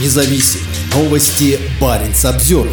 независим. 0.00 0.60
Новости 0.94 1.58
Баренц 1.80 2.24
обзор. 2.24 2.68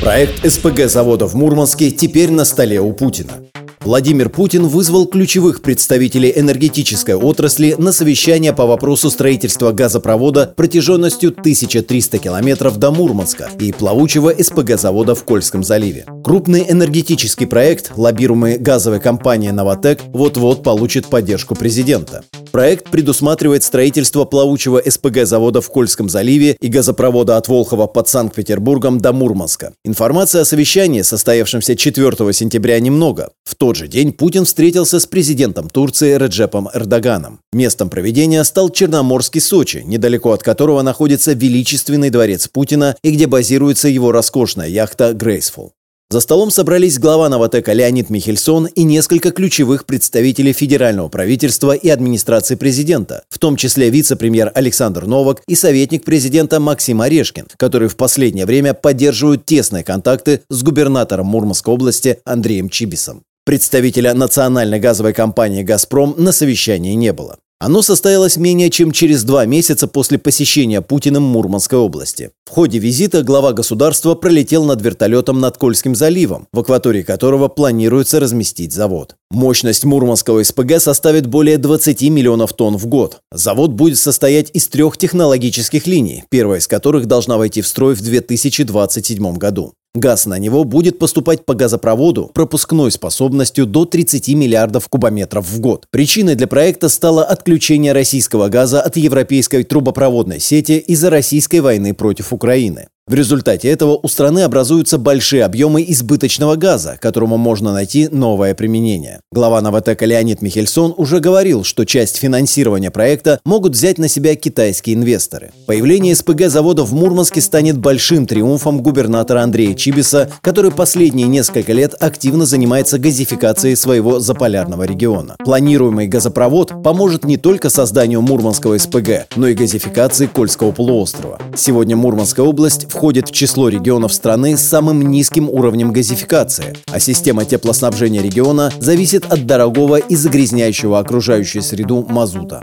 Проект 0.00 0.44
СПГ 0.48 0.88
завода 0.88 1.26
в 1.26 1.34
Мурманске 1.34 1.90
теперь 1.90 2.30
на 2.30 2.44
столе 2.44 2.80
у 2.80 2.92
Путина. 2.92 3.45
Владимир 3.86 4.30
Путин 4.30 4.66
вызвал 4.66 5.06
ключевых 5.06 5.62
представителей 5.62 6.32
энергетической 6.34 7.14
отрасли 7.14 7.76
на 7.78 7.92
совещание 7.92 8.52
по 8.52 8.66
вопросу 8.66 9.10
строительства 9.10 9.70
газопровода 9.70 10.52
протяженностью 10.56 11.30
1300 11.30 12.18
километров 12.18 12.78
до 12.78 12.90
Мурманска 12.90 13.48
и 13.60 13.70
плавучего 13.70 14.34
СПГ-завода 14.36 15.14
в 15.14 15.22
Кольском 15.22 15.62
заливе. 15.62 16.04
Крупный 16.24 16.66
энергетический 16.68 17.46
проект, 17.46 17.92
лоббируемый 17.94 18.58
газовой 18.58 18.98
компанией 18.98 19.52
«Новотек», 19.52 20.00
вот-вот 20.12 20.64
получит 20.64 21.06
поддержку 21.06 21.54
президента. 21.54 22.24
Проект 22.50 22.90
предусматривает 22.90 23.62
строительство 23.62 24.24
плавучего 24.24 24.82
СПГ-завода 24.84 25.60
в 25.60 25.70
Кольском 25.70 26.08
заливе 26.08 26.56
и 26.60 26.66
газопровода 26.66 27.36
от 27.36 27.46
Волхова 27.46 27.86
под 27.86 28.08
Санкт-Петербургом 28.08 28.98
до 28.98 29.12
Мурманска. 29.12 29.74
Информации 29.84 30.40
о 30.40 30.44
совещании, 30.44 31.02
состоявшемся 31.02 31.76
4 31.76 32.32
сентября, 32.32 32.80
немного. 32.80 33.30
В 33.44 33.54
тот 33.54 33.75
же 33.76 33.86
день 33.86 34.12
Путин 34.12 34.44
встретился 34.44 34.98
с 34.98 35.06
президентом 35.06 35.68
Турции 35.68 36.16
Реджепом 36.16 36.68
Эрдоганом. 36.74 37.38
Местом 37.52 37.88
проведения 37.88 38.42
стал 38.42 38.70
Черноморский 38.70 39.40
Сочи, 39.40 39.82
недалеко 39.84 40.32
от 40.32 40.42
которого 40.42 40.82
находится 40.82 41.34
величественный 41.34 42.10
дворец 42.10 42.48
Путина 42.48 42.96
и 43.02 43.12
где 43.12 43.26
базируется 43.26 43.88
его 43.88 44.10
роскошная 44.10 44.68
яхта 44.68 45.12
«Грейсфул». 45.12 45.72
За 46.08 46.20
столом 46.20 46.52
собрались 46.52 47.00
глава 47.00 47.28
Новотека 47.28 47.72
Леонид 47.72 48.10
Михельсон 48.10 48.66
и 48.66 48.84
несколько 48.84 49.32
ключевых 49.32 49.86
представителей 49.86 50.52
федерального 50.52 51.08
правительства 51.08 51.72
и 51.72 51.88
администрации 51.88 52.54
президента, 52.54 53.24
в 53.28 53.40
том 53.40 53.56
числе 53.56 53.90
вице-премьер 53.90 54.52
Александр 54.54 55.06
Новак 55.06 55.42
и 55.48 55.56
советник 55.56 56.04
президента 56.04 56.60
Максим 56.60 57.00
Орешкин, 57.00 57.48
которые 57.56 57.88
в 57.88 57.96
последнее 57.96 58.46
время 58.46 58.72
поддерживают 58.72 59.46
тесные 59.46 59.82
контакты 59.82 60.42
с 60.48 60.62
губернатором 60.62 61.26
Мурманской 61.26 61.74
области 61.74 62.20
Андреем 62.24 62.68
Чибисом. 62.68 63.24
Представителя 63.46 64.12
национальной 64.12 64.80
газовой 64.80 65.12
компании 65.12 65.62
«Газпром» 65.62 66.16
на 66.18 66.32
совещании 66.32 66.94
не 66.94 67.12
было. 67.12 67.38
Оно 67.60 67.80
состоялось 67.80 68.36
менее 68.36 68.70
чем 68.70 68.90
через 68.90 69.22
два 69.22 69.46
месяца 69.46 69.86
после 69.86 70.18
посещения 70.18 70.82
Путиным 70.82 71.22
Мурманской 71.22 71.78
области. 71.78 72.32
В 72.46 72.50
ходе 72.50 72.78
визита 72.78 73.24
глава 73.24 73.52
государства 73.52 74.14
пролетел 74.14 74.64
над 74.64 74.80
вертолетом 74.80 75.40
над 75.40 75.58
Кольским 75.58 75.96
заливом, 75.96 76.46
в 76.52 76.60
акватории 76.60 77.02
которого 77.02 77.48
планируется 77.48 78.20
разместить 78.20 78.72
завод. 78.72 79.16
Мощность 79.32 79.84
Мурманского 79.84 80.44
СПГ 80.44 80.78
составит 80.78 81.26
более 81.26 81.58
20 81.58 82.02
миллионов 82.02 82.52
тонн 82.52 82.76
в 82.78 82.86
год. 82.86 83.18
Завод 83.32 83.72
будет 83.72 83.98
состоять 83.98 84.52
из 84.54 84.68
трех 84.68 84.96
технологических 84.96 85.88
линий, 85.88 86.22
первая 86.30 86.60
из 86.60 86.68
которых 86.68 87.06
должна 87.06 87.36
войти 87.36 87.62
в 87.62 87.66
строй 87.66 87.96
в 87.96 88.00
2027 88.00 89.36
году. 89.36 89.74
Газ 89.96 90.26
на 90.26 90.38
него 90.38 90.64
будет 90.64 90.98
поступать 90.98 91.46
по 91.46 91.54
газопроводу 91.54 92.30
пропускной 92.34 92.90
способностью 92.90 93.64
до 93.64 93.86
30 93.86 94.28
миллиардов 94.34 94.90
кубометров 94.90 95.48
в 95.48 95.58
год. 95.58 95.86
Причиной 95.90 96.34
для 96.34 96.46
проекта 96.46 96.90
стало 96.90 97.24
отключение 97.24 97.92
российского 97.92 98.48
газа 98.48 98.82
от 98.82 98.98
европейской 98.98 99.64
трубопроводной 99.64 100.38
сети 100.38 100.76
из-за 100.76 101.08
российской 101.08 101.60
войны 101.60 101.94
против 101.94 102.34
Украины. 102.36 102.88
В 103.08 103.14
результате 103.14 103.68
этого 103.68 104.00
у 104.02 104.08
страны 104.08 104.40
образуются 104.40 104.98
большие 104.98 105.44
объемы 105.44 105.84
избыточного 105.86 106.56
газа, 106.56 106.98
которому 107.00 107.36
можно 107.36 107.72
найти 107.72 108.08
новое 108.08 108.52
применение. 108.52 109.20
Глава 109.30 109.60
Новотека 109.60 110.04
Леонид 110.06 110.42
Михельсон 110.42 110.92
уже 110.96 111.20
говорил, 111.20 111.62
что 111.62 111.84
часть 111.84 112.16
финансирования 112.16 112.90
проекта 112.90 113.38
могут 113.44 113.74
взять 113.74 113.98
на 113.98 114.08
себя 114.08 114.34
китайские 114.34 114.96
инвесторы. 114.96 115.52
Появление 115.68 116.16
СПГ-завода 116.16 116.82
в 116.82 116.94
Мурманске 116.94 117.40
станет 117.40 117.78
большим 117.78 118.26
триумфом 118.26 118.82
губернатора 118.82 119.42
Андрея 119.42 119.74
Чибиса, 119.74 120.28
который 120.40 120.72
последние 120.72 121.28
несколько 121.28 121.72
лет 121.74 121.94
активно 122.00 122.44
занимается 122.44 122.98
газификацией 122.98 123.76
своего 123.76 124.18
заполярного 124.18 124.82
региона. 124.82 125.36
Планируемый 125.44 126.08
газопровод 126.08 126.82
поможет 126.82 127.24
не 127.24 127.36
только 127.36 127.70
созданию 127.70 128.20
Мурманского 128.20 128.76
СПГ, 128.76 129.28
но 129.36 129.46
и 129.46 129.54
газификации 129.54 130.26
Кольского 130.26 130.72
полуострова. 130.72 131.38
Сегодня 131.56 131.94
Мурманская 131.94 132.44
область 132.44 132.95
входит 132.96 133.28
в 133.28 133.32
число 133.32 133.68
регионов 133.68 134.12
страны 134.14 134.56
с 134.56 134.62
самым 134.62 135.02
низким 135.10 135.50
уровнем 135.50 135.92
газификации, 135.92 136.74
а 136.86 136.98
система 136.98 137.44
теплоснабжения 137.44 138.22
региона 138.22 138.72
зависит 138.80 139.30
от 139.30 139.44
дорогого 139.44 139.96
и 139.96 140.16
загрязняющего 140.16 140.98
окружающую 140.98 141.62
среду 141.62 142.06
мазута. 142.08 142.62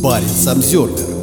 Парень 0.00 0.28
Самсервер 0.28 1.15